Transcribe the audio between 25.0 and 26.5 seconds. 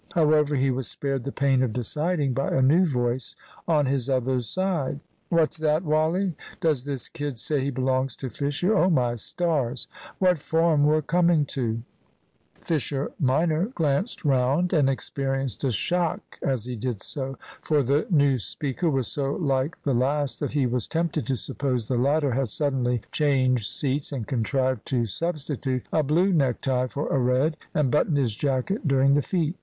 substitute a blue